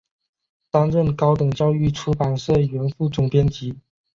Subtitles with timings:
[0.71, 3.75] 担任高等教育出版社原副总编辑。